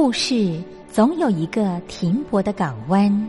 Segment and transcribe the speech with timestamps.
[0.00, 3.28] 故事总有一个停泊的港湾。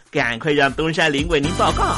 [0.11, 1.95] 赶快让东山林为您报告。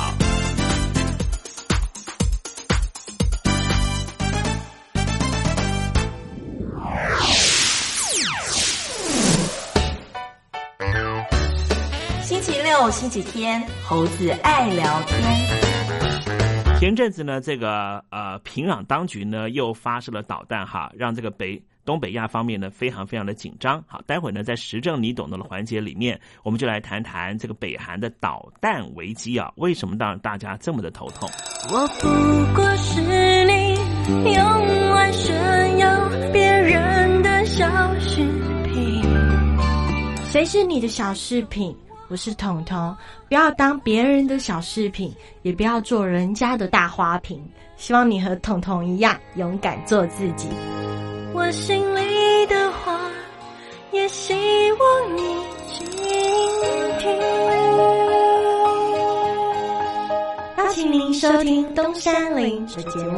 [12.22, 16.43] 星期六、星期天，猴子爱聊天。
[16.80, 23.82] 前阵子呢，这个呃平壤当局呢又发射了导弹哈，让这个北东北亚方面呢非常非常的紧张。
[23.88, 31.30] 好，待会儿呢在时政你懂得的环节里面，我们就来谈谈这个北韩的导弹危机啊，为什么让大家这么的头痛？
[31.72, 33.02] 我不过是
[34.06, 37.66] 你用来炫耀别人的小
[38.00, 38.22] 饰
[38.66, 39.02] 品。
[40.26, 41.74] 谁是你的小饰品？
[42.14, 42.96] 我是彤彤，
[43.28, 45.12] 不要当别人的小饰品，
[45.42, 47.44] 也不要做人家的大花瓶。
[47.76, 50.48] 希望你和彤彤一样，勇敢做自己。
[51.34, 53.00] 我心里的话，
[53.92, 54.32] 也希
[54.74, 55.24] 望你
[55.68, 55.88] 倾
[57.00, 57.20] 听。
[60.60, 63.18] 邀请您收听东山林的节目。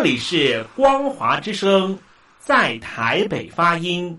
[0.00, 1.98] 这里是光华之声，
[2.38, 4.16] 在台北发音。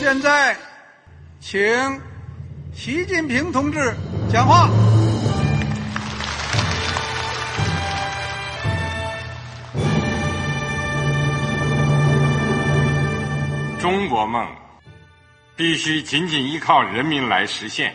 [0.00, 0.56] 现在，
[1.38, 1.60] 请
[2.74, 3.94] 习近平同志
[4.32, 4.68] 讲话。
[13.78, 14.44] 中国梦
[15.54, 17.94] 必须紧紧依靠人民来实现。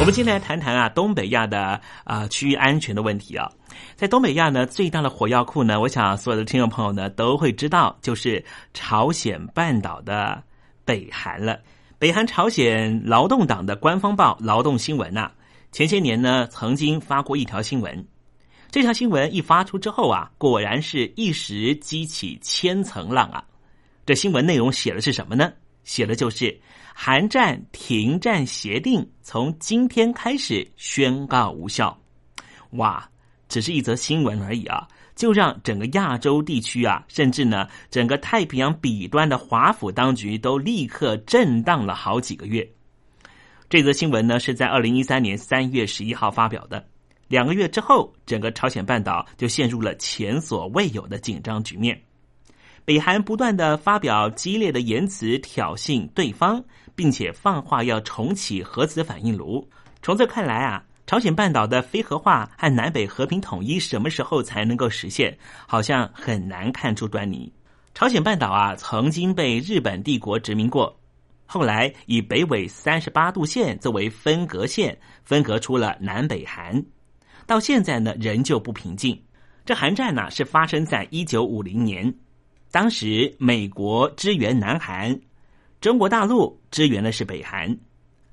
[0.00, 3.52] 我们今天来谈谈啊，东北亚的啊区域安全的问题啊。
[3.96, 8.42] 在东北亚呢，最大的火药库呢，我想所有的听众朋友呢都会知道，就是
[8.72, 10.42] 朝鲜半岛的
[10.86, 11.60] 北韩了。
[11.98, 15.30] 北韩朝鲜劳动党的官方报《劳动新闻》呐，
[15.70, 18.06] 前些年呢曾经发过一条新闻。
[18.70, 23.44] 这条新闻一发出之后啊，果然是一时激起千层浪啊。
[24.06, 25.52] 这新闻内容写的是什么呢？
[25.84, 26.58] 写的就是
[26.94, 31.98] 韩战停战协定从今天开始宣告无效。
[32.72, 33.08] 哇！
[33.48, 42.70] 只是一则新闻而已啊，就让整个亚洲地区啊，甚至呢整个太平洋彼端的华府当局都立刻震荡了好几个月。
[43.68, 46.86] 这则新闻呢是在二零一三年三月十一号发表的。
[47.26, 52.00] 两个月之后，整个朝鲜半岛就陷入了前所未有的紧张局面。
[52.84, 56.62] 北韩不断的发表激烈的言辞挑衅对方，
[56.94, 59.68] 并且放话要重启核子反应炉。
[60.02, 67.52] 从这看来啊，朝鲜半岛的非核化和南北和平统一什么时候才能够实现，好像很难看出端倪。
[67.94, 70.96] 朝鲜半岛啊，曾经被日本帝国殖民过。
[71.46, 76.82] 后来以北纬三十八度线作为分隔线，分隔出了南北韩。
[77.44, 79.20] 到现在呢，仍旧不平静。
[79.64, 82.14] 这韩战呢，是发生在一九五零年，
[82.70, 85.18] 当时美国支援南韩，
[85.80, 87.76] 中国大陆支援的是北韩，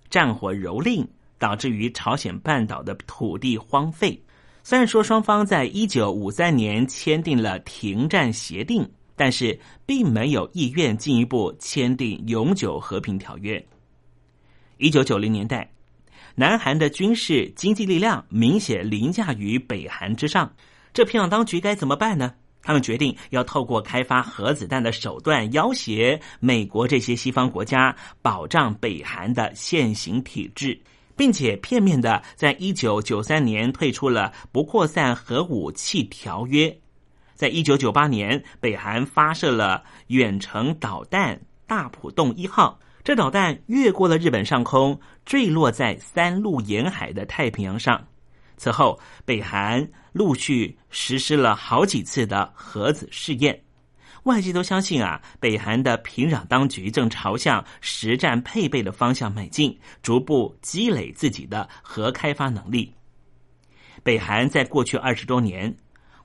[0.10, 1.06] 战火蹂躏，
[1.38, 4.22] 导致于朝鲜半岛的土地荒废。
[4.63, 8.88] 虽然说双方在一九五三年签订了停战协定。
[9.20, 13.65] 但是并没有意愿进一步签订永久和平条约。
[14.77, 15.67] 一九九零年代，
[16.36, 20.53] 南韩的军事经济力量明显凌驾于北韩之上，
[20.94, 22.36] 这平壤当局该怎么办呢？
[22.68, 30.78] 他们决定要透过开发核子弹的手段要挟美国这些西方国家，保障北韩的现行体制，
[31.16, 36.78] 并且片面的在一九九三年退出了不扩散核武器条约。
[37.36, 42.78] 在一九九八年，北韩发射了远程导弹“大浦洞一号”。
[43.02, 48.06] 这导弹越过了日本上空，坠落在三陆沿海的太平洋上。
[48.58, 53.62] 此后，北韩陆续实施了好几次的核子试验。
[54.24, 62.94] 外界都相信啊，北韩的平壤当局正朝向实战配备的方向迈进，逐步积累自己的核开发能力。
[64.04, 65.74] 北韩在过去二十多年。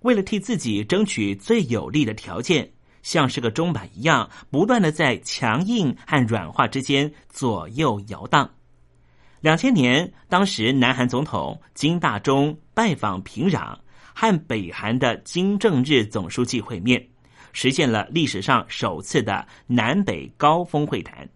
[0.00, 2.68] 为了替自己争取最有利的条件，
[3.04, 8.50] 像是个钟摆一样，不断的在强硬和软化之间左右摇荡。
[9.40, 13.78] 两千年，当时南韩总统金大中拜访平壤，
[14.14, 17.04] 和北韩的金正日总书记会面，
[17.52, 21.28] 实现了历史上首次的南北高峰会谈。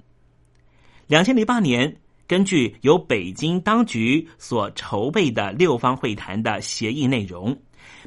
[1.06, 7.56] 两千零八年，根据由北京当局所筹备的六方会谈的协议内容。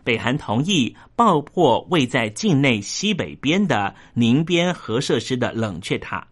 [0.03, 6.25] 北韩同意爆破位在境内西北边的宁边核设施的冷却塔。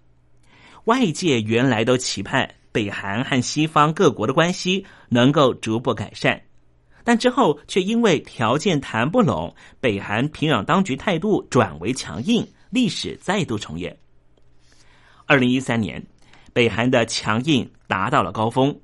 [0.86, 6.41] 外界原来都期盼北韩和西方各国的关系能够逐步改善，
[7.08, 13.98] 但之后却因为条件谈不拢，北韩平壤当局态度转为强硬，历史再度重演。
[15.26, 16.06] 二零一三年，
[16.52, 18.78] 北韩的强硬达到了高峰。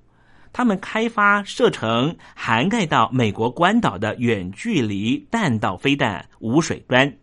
[0.53, 7.17] 他们开发射程涵盖到美国关岛的远距离弹道飞弹“无水端”，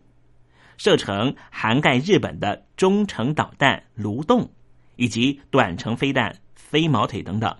[0.77, 4.47] 射程涵盖日本的中程导弹“卢洞”
[4.97, 7.57] 以及短程飞弹“飞毛腿”等等，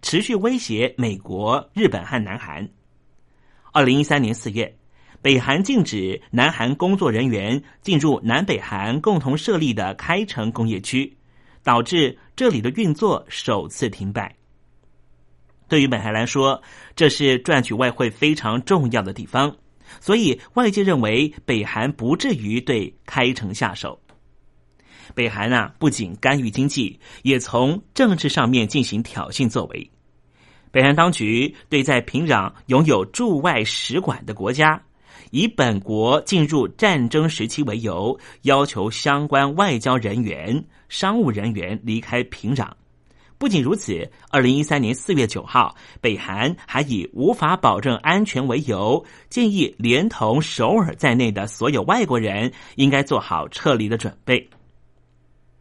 [0.00, 2.68] 持续威胁美国、日本和南韩。
[3.72, 4.76] 二零一三年四月，
[5.20, 11.16] 北韩禁止南韩工作人员进入南北韩共同设立的开城工业区，
[11.62, 14.34] 导致这里的运作首次停摆。
[15.68, 16.62] 对于北韩来说，
[16.96, 19.54] 这是赚取外汇非常重要的地方，
[20.00, 24.00] 所以外界认为北韩不至于对开城下手。
[25.18, 29.90] 北韩啊，不仅干预经济，也从政治上面进行挑衅作为。
[30.70, 34.80] 北韩当局对在平壤拥有驻外使馆的国家，
[35.32, 42.68] 以本国进入战争时期为由，要求相关外交人员、商务人员离开平壤。
[43.38, 54.48] 不仅如此，二零一三年四月九号，北韩还以无法保证安全为由，建议连同首尔在内的所有外国人应该做好撤离的准备。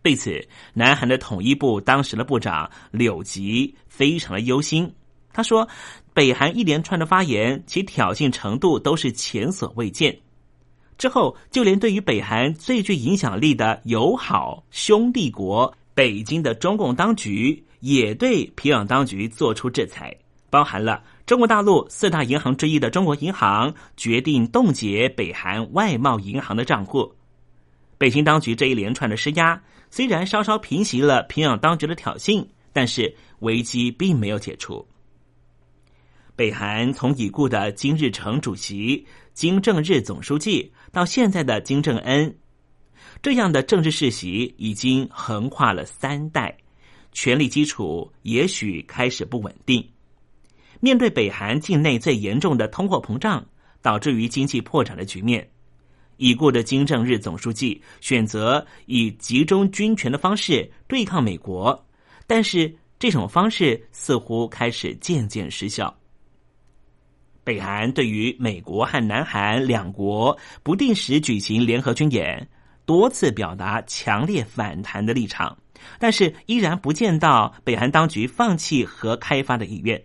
[0.07, 4.89] 对此，南韩的统一部当时的部长柳吉非常的忧心。
[5.33, 5.67] 他说
[6.15, 10.17] ：“北韩一连串的发言，其挑衅程度都是前所未见。
[10.97, 20.15] 之后，就连对于北韩最具影响力的友好兄弟国北京的中共当局。”也对平壤当局做出制裁，
[20.49, 27.13] 包含了中国大陆四大银行之一的中国银行决定冻结北韩外贸银行的账户。
[27.99, 34.87] 北京当局这一连串的施压，虽然稍稍平息了平壤当局的挑衅，但是危机并没有解除。
[36.35, 42.37] 北韩从已故的金日成主席、金正日总书记到现在的金正恩，
[43.21, 46.55] 这样的政治世袭已经横跨了三代。
[47.11, 49.89] 权力基础也许开始不稳定。
[50.79, 53.43] 面对北韩境内最严重的通货膨胀，
[53.81, 55.49] 导致于经济破产的局面，
[56.17, 61.85] 已故的金正日总书记选择以集中军权的方式对抗美国，
[62.27, 65.95] 但是这种方式似乎开始渐渐失效。
[67.43, 72.45] 北韩对于美国和南韩两国不定时举行联合军演，
[72.85, 75.57] 多次表达强烈反弹的立场，
[75.97, 80.03] 但是依然不见到北韩当局放弃核开发的意愿。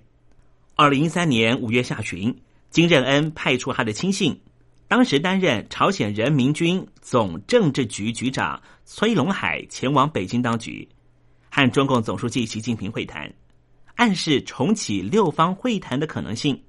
[0.77, 2.33] 二零一三年五月下旬，
[2.71, 4.41] 金正恩派出他的亲信，
[4.93, 10.87] 当时担任朝鲜人民军总政治局局长崔龙海前往北京当局，
[11.51, 13.33] 和中共总书记习近平会谈，
[13.95, 16.63] 暗示重启六方会谈的可能性。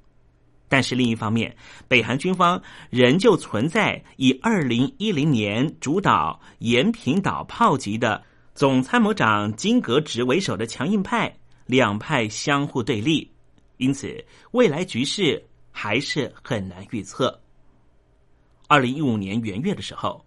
[0.70, 1.54] 但是另一方面，
[1.90, 8.24] 北韩军方仍旧存在以二零一零年主导延坪岛炮击的
[8.56, 11.30] 总参谋长金格直为首的强硬派，
[11.66, 13.30] 两派相互对立，
[13.76, 17.38] 因此未来局势还是很难预测。
[18.68, 20.26] 二零一五年元月的时候，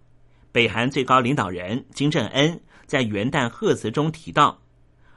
[0.51, 4.57] 北韩最高领导人金正恩在元旦贺词中提到，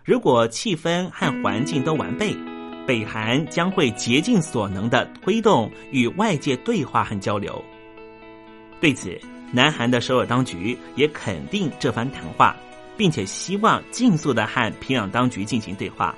[0.05, 2.37] 如果气氛和环境都完备。
[2.87, 7.62] 北韩将会竭尽所能的推动与外界对话和交流。
[8.81, 9.17] 对此，
[9.53, 12.57] 南韩的首尔当局也肯定这番谈话，
[12.97, 16.12] 并且希望尽速的和平壤当局进行对话。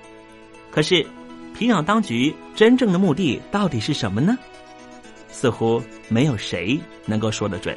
[0.70, 1.06] 可是，
[1.52, 4.38] 平壤当局真正的目的到底是什么呢？
[5.32, 7.76] 似乎没有谁能够说得准。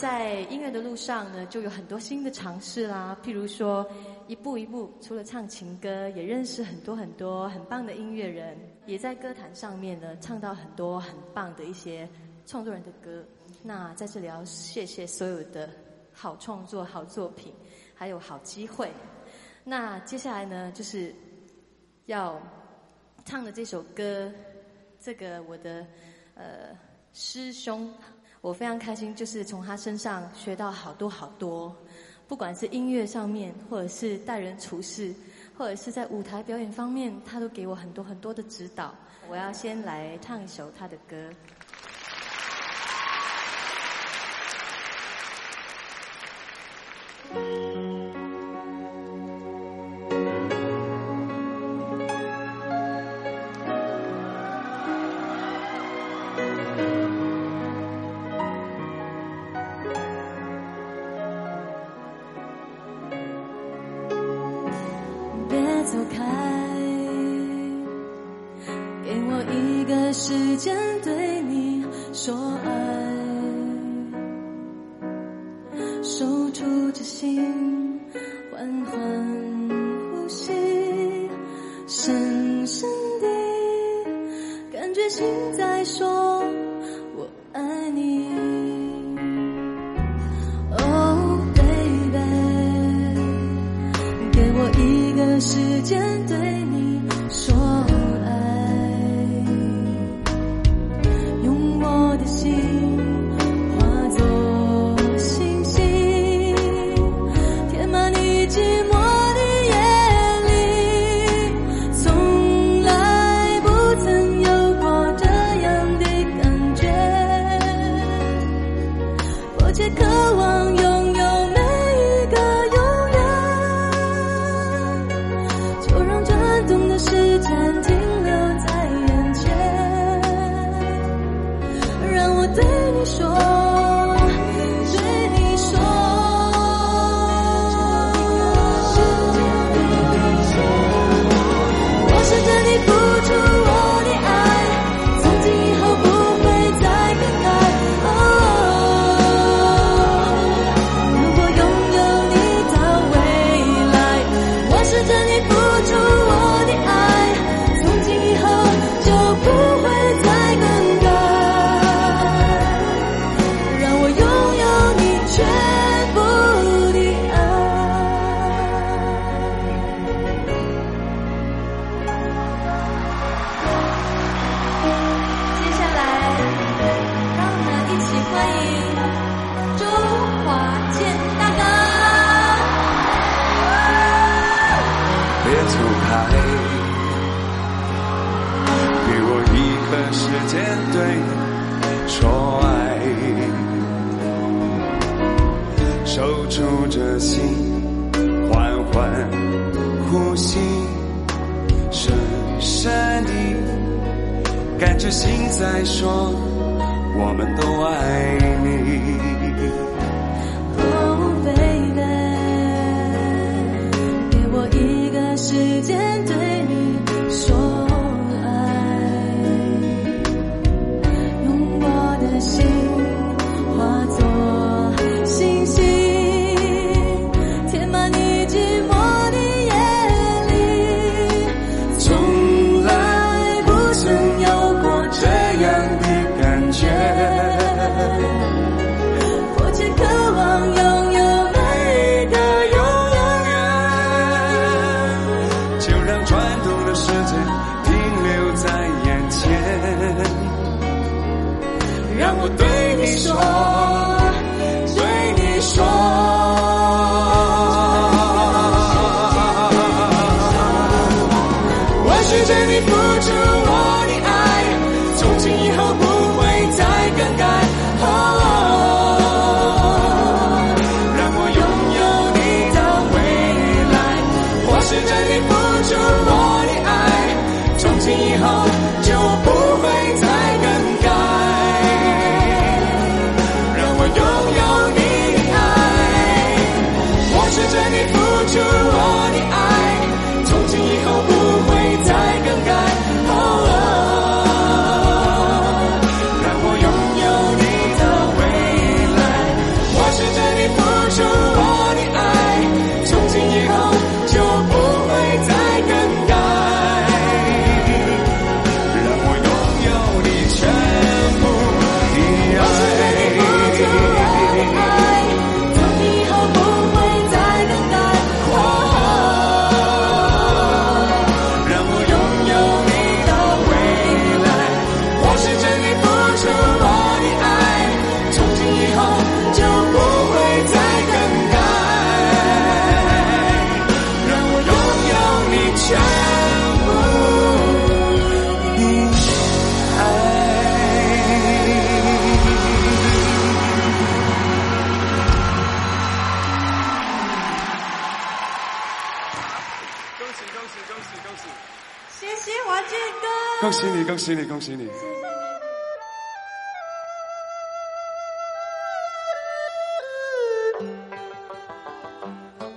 [0.00, 3.14] 在音乐的路上呢，就有很多新的尝试啦。
[3.22, 3.86] 譬如说，
[4.28, 12.08] 一步一步，除了唱情歌，也认识很多很多很棒的音乐人，也在歌坛上面呢唱到很多很棒的一些
[12.46, 13.22] 创作人的歌。
[13.62, 15.68] 那在这里要谢谢所有的
[16.14, 17.52] 好创作、好作品，
[17.94, 18.90] 还有好机会。
[19.64, 21.14] 那接下来呢，就是
[22.06, 22.40] 要
[23.26, 24.32] 唱的这首歌，
[24.98, 25.86] 这个我的
[26.36, 26.74] 呃
[27.12, 27.92] 师兄。
[28.40, 31.76] 我非常开心，就是从他身上学到好多好多，
[32.26, 35.14] 不管是音乐上面，或者是待人处事，
[35.58, 38.94] 或者是在舞台表演方面，他都给我很多很多的指导。
[39.28, 41.30] 我要先来唱一首他的歌。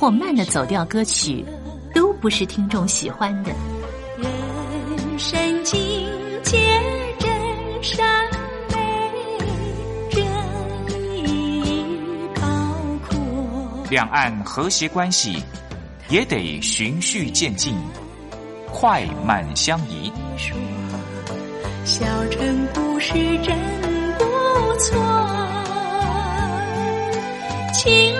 [0.00, 1.44] 或慢的走调歌曲，
[1.94, 3.52] 都不是听众喜欢的。
[4.16, 5.78] 人生境
[6.42, 6.58] 界
[7.18, 7.30] 真
[7.82, 8.02] 善
[8.70, 8.78] 美，
[10.10, 10.24] 真
[11.28, 11.84] 意
[12.34, 12.40] 包
[13.06, 13.18] 括。
[13.90, 15.44] 两岸和谐关系，
[16.08, 17.76] 也得循序渐进，
[18.72, 20.10] 快慢相宜。
[21.84, 23.54] 小城故事真
[24.16, 24.24] 不
[24.78, 24.98] 错，
[27.74, 28.19] 情。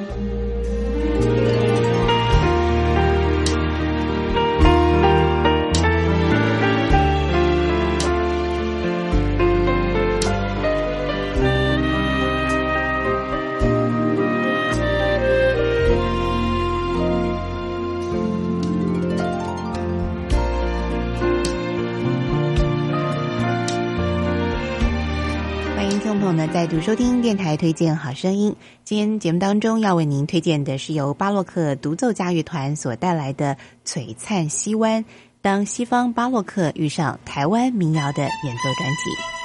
[26.31, 28.55] 友呢再度收听电台推荐好声音。
[28.85, 33.57] 今天节目当中要为您推荐的是由巴洛克独奏家乐团所带来的
[33.89, 35.03] 《璀璨西湾》，
[35.41, 39.40] 当西方巴洛克遇上台湾民谣的演奏专辑。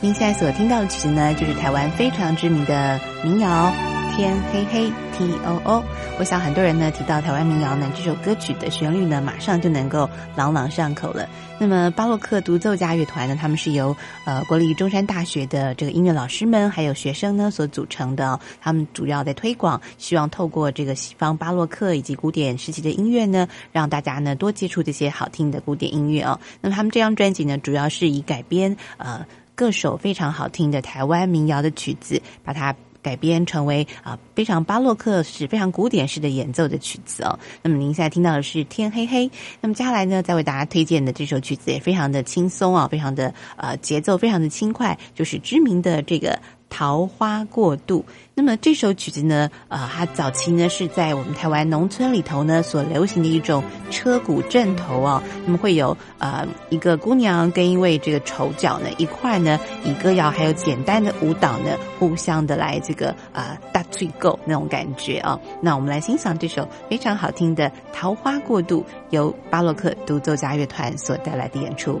[0.00, 3.66] 您现在所听到的曲子呢，就是台湾非常知名的民谣
[4.16, 5.84] 《天黑黑 T O O。
[6.20, 11.28] 我想很多人呢提到台湾民谣呢，这首歌曲的旋律呢，马上就能够朗朗上口了。
[11.58, 18.38] 那么巴洛克独奏家乐团呢，他们是由呃国立中山大学的这个音乐老师们还有学生呢所组成的。
[18.60, 26.38] 他们主要在推广，希望透过这个西方巴洛克以及古典时期的音乐呢，让大家呢多接触这些好听的古典音乐哦。
[26.60, 29.26] 那么他们这张专辑呢，主要是以改编呃
[29.58, 32.72] 各首非常好听的台湾民谣的曲子，把它。
[33.00, 37.38] 改编成为啊非常巴洛克式、非常古典式的演奏的曲子哦。
[37.62, 39.26] 那么您现在听到的是《天黑黑》，
[39.60, 46.38] 那么接下来呢，再为大家推荐的这首曲子也非常的轻松啊，非常的呃节奏非常的轻快，就是知名的这个。
[46.70, 48.04] 桃花过渡，
[48.38, 72.00] 那么这首曲子呢，呃，它早期呢是在我们台湾农村里头呢所流行的一种车鼓阵头哦，那么会有呃一个姑娘跟一位这个丑角呢一块呢以歌谣还有简单的舞蹈呢互相的来这个啊大吹够那种感觉啊，那我们来欣赏这首非常好听的《桃花过渡》，由巴洛克独奏家乐团所带来的演出。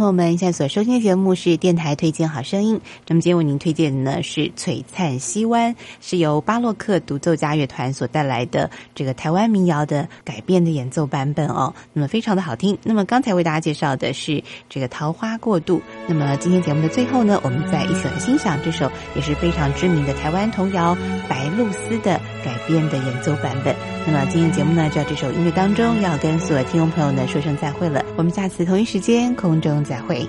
[0.00, 2.80] 朋友们，现在所收听的节目是电台推荐好声音。
[3.06, 11.74] 那么今天为您推荐的呢是《璀璨西湾》，是由巴洛克独奏家乐团所带来的这个台湾民谣的改编的演奏版本哦。
[11.92, 12.78] 那么非常的好听。
[12.82, 15.76] 那么刚才为大家介绍的是这个《桃花过渡》。
[16.10, 20.96] 那么今天节目的最后呢，我们再一起来欣赏这首也是非常知名的台湾童谣
[21.28, 23.72] 《白露丝》的改编的演奏版本。
[24.04, 28.04] 那么今天节目呢，就在这首音乐当中，要跟所有听众朋友呢说声再会了。
[28.16, 30.28] 我们下次同一时间空中再会。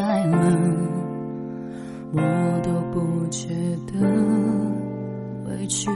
[0.00, 0.88] 再冷
[2.14, 2.20] 我
[2.64, 3.48] 都不觉
[3.86, 4.00] 得
[5.44, 5.90] 委屈。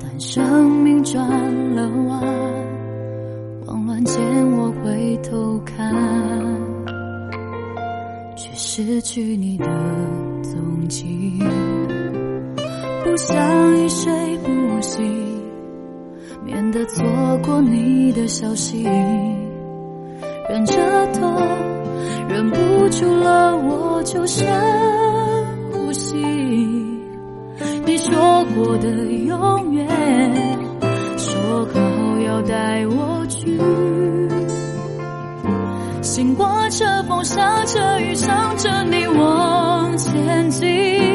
[0.00, 1.24] 但生命转
[1.76, 2.20] 了弯，
[3.64, 4.20] 慌乱间
[4.56, 5.94] 我回头看，
[8.34, 9.64] 却失去你的
[10.42, 11.38] 踪迹。
[13.04, 15.00] 不想一睡不醒，
[16.44, 17.06] 免得错
[17.44, 18.84] 过你的消息。
[20.62, 21.34] 忍着痛，
[22.28, 22.56] 忍不
[22.90, 24.46] 住了，我就深
[25.72, 26.16] 呼吸。
[27.84, 28.88] 你说过的
[29.26, 29.88] 永远，
[31.18, 31.80] 说好
[32.20, 33.58] 要带我去。
[36.00, 41.11] 心刮着风，下着雨，想着你往前进。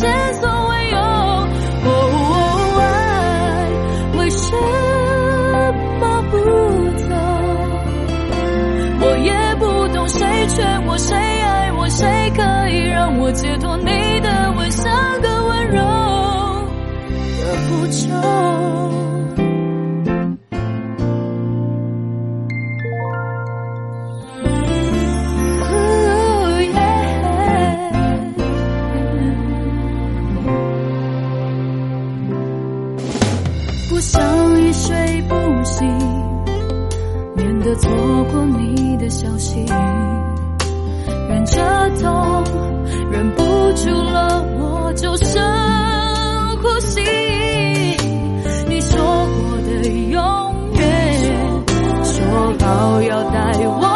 [0.00, 0.37] just
[35.78, 35.86] 不醒，
[37.36, 37.88] 免得错
[38.32, 39.64] 过你的消息。
[41.28, 42.42] 忍着痛，
[43.12, 43.42] 忍不
[43.74, 45.40] 住了，我就深
[46.60, 47.00] 呼吸。
[48.68, 50.20] 你说过的永
[50.74, 50.82] 远，
[52.02, 53.87] 说好要带我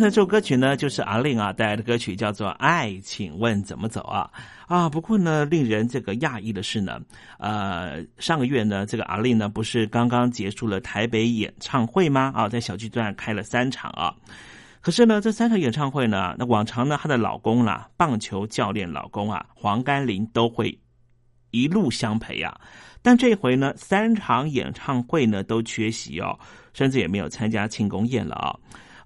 [0.00, 4.30] 才这首歌曲呢，就是阿令啊带来的歌曲，叫做《爱，请问怎么走》啊
[4.66, 4.88] 啊！
[4.88, 7.00] 不过呢，令人这个讶异的是呢，
[7.38, 12.32] 呃，上个月呢，这个阿令呢，不是刚刚结束了台北演唱会吗？
[12.34, 14.14] 啊，在小巨蛋开了三场啊。
[14.80, 20.78] 可是呢，这三场演唱会呢，那往常呢，她的老公啦，棒球教练老公啊，黄甘霖都会
[21.50, 22.58] 一路相陪啊。
[23.02, 26.38] 但这回呢，三场演唱会呢都缺席哦，
[26.72, 28.56] 甚至也没有参加庆功宴了啊。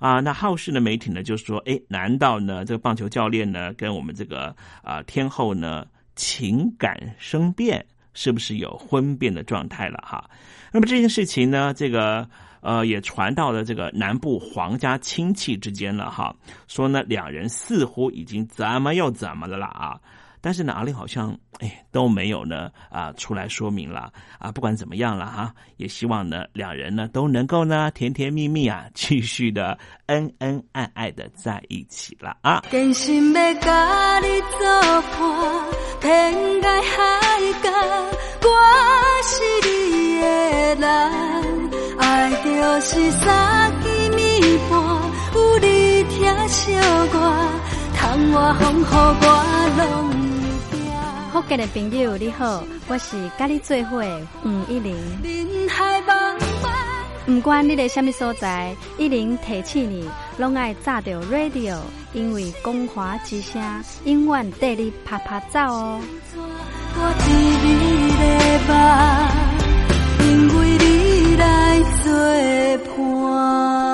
[0.04, 7.82] 啊，那好事的媒体呢就说，哎，难道呢这个棒球教练呢跟我们这个啊天后呢情感生变，
[8.12, 10.28] 是不是有婚变的状态了哈？
[10.70, 12.28] 那么这件事情呢，这个
[12.60, 16.36] 呃也传到了这个南部皇家亲戚之间了哈，
[16.68, 19.98] 说呢两人似乎已经怎么又怎么的了啊。
[20.44, 32.62] 但是呢，阿令好像哎都没有呢啊出来说明了啊，不管怎么样了哈，也希望呢两人呢都能够呢甜甜蜜蜜啊， 继续的恩恩爱爱的在一起了啊。
[51.34, 54.00] 福建的朋友你好，我是甲你做伙
[54.44, 54.96] 吴一玲。
[57.26, 60.08] 不管你在什么所在，一玲提起你，
[60.38, 61.76] 拢爱炸着 radio，
[62.12, 63.60] 因为光华之声
[64.04, 66.00] 永远带你啪啪走哦。
[70.20, 72.12] 因为你来做
[72.96, 73.93] 伴。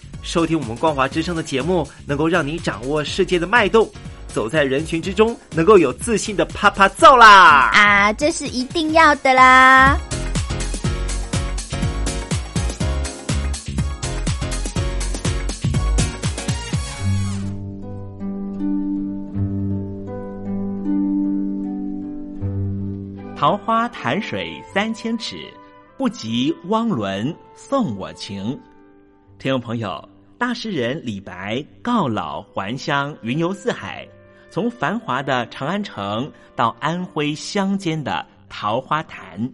[0.21, 3.89] 收听我们光华之声的节目，能够让你掌握世界的脉动，
[4.27, 7.71] 走在人群之中，能够有自信的啪啪照啦！
[7.73, 9.97] 啊，这是一定要的啦！
[23.35, 25.51] 桃花潭水三千尺，
[25.97, 28.57] 不及汪伦送我情。
[29.39, 30.10] 听众朋友。
[30.41, 34.07] 大诗人李白告老还乡，云游四海，
[34.49, 39.47] 从繁华的长安城到安徽乡间的桃花潭。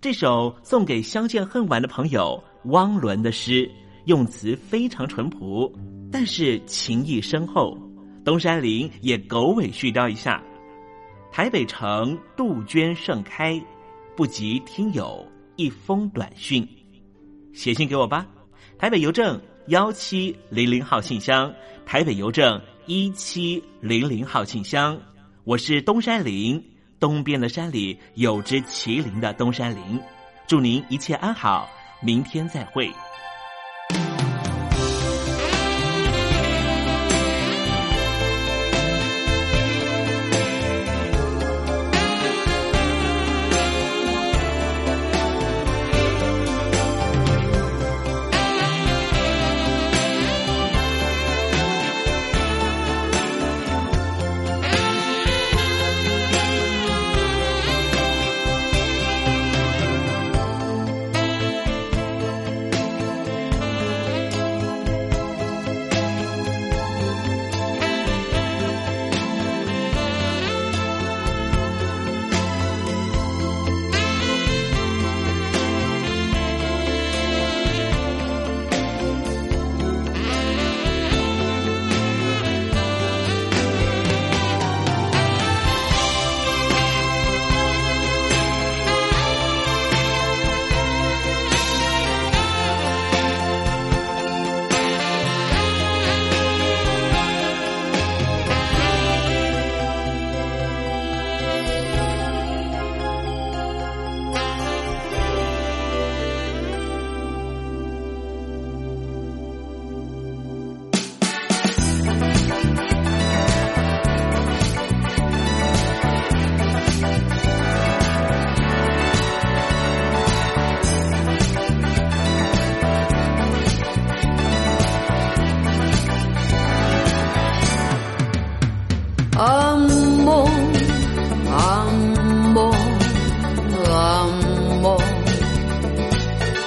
[0.00, 3.70] 这首送给相见恨晚的朋友汪伦的诗，
[4.06, 5.70] 用词非常淳朴，
[6.10, 7.76] 但是情意深厚。
[8.24, 10.42] 东山林也狗尾续貂一下：
[11.30, 13.62] 台北城杜鹃盛开，
[14.16, 15.22] 不及听友
[15.56, 16.66] 一封短讯。
[17.52, 18.26] 写信给我吧。
[18.78, 21.52] 台北邮政幺七零零号信箱，
[21.84, 24.98] 台北邮政一七零零号信箱。
[25.44, 26.62] 我是东山林，
[26.98, 30.00] 东边的山里有只麒麟的东山林。
[30.46, 31.68] 祝您一切安好，
[32.00, 32.90] 明天再会。